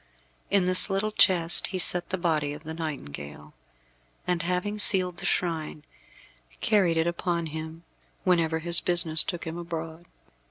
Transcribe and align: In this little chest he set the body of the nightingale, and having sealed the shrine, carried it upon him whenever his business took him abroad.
In 0.49 0.65
this 0.65 0.89
little 0.89 1.11
chest 1.11 1.67
he 1.67 1.77
set 1.77 2.09
the 2.09 2.17
body 2.17 2.53
of 2.53 2.63
the 2.63 2.73
nightingale, 2.73 3.53
and 4.25 4.41
having 4.41 4.79
sealed 4.79 5.17
the 5.17 5.27
shrine, 5.27 5.83
carried 6.59 6.97
it 6.97 7.05
upon 7.05 7.45
him 7.45 7.83
whenever 8.23 8.57
his 8.57 8.79
business 8.81 9.23
took 9.23 9.45
him 9.45 9.59
abroad. 9.59 10.07